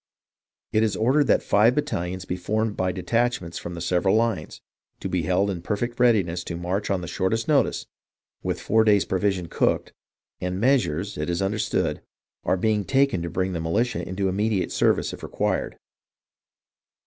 It 0.71 0.81
is 0.81 0.95
ordered 0.95 1.25
that 1.27 1.43
five 1.43 1.75
battalions 1.75 2.25
be 2.25 2.35
formed 2.35 2.75
by 2.75 2.91
detachments 2.91 3.59
from 3.59 3.75
the 3.75 3.81
several 3.81 4.15
lines, 4.15 4.59
to 4.99 5.07
be 5.07 5.21
held 5.21 5.51
in 5.51 5.61
perfect 5.61 5.99
readiness 5.99 6.43
to 6.45 6.57
march 6.57 6.89
on 6.89 7.01
the 7.01 7.07
shortest 7.07 7.47
notice, 7.47 7.85
with 8.41 8.59
four 8.59 8.83
days' 8.83 9.05
provision 9.05 9.47
cooked; 9.47 9.93
and 10.39 10.59
measures, 10.59 11.19
it 11.19 11.29
is 11.29 11.39
understood, 11.39 12.01
are 12.43 12.57
being 12.57 12.83
taken 12.83 13.21
to 13.21 13.29
bring 13.29 13.53
the 13.53 13.61
militia 13.61 14.01
into 14.09 14.27
immediate 14.27 14.71
service 14.71 15.13
if 15.13 15.21
required. 15.21 15.77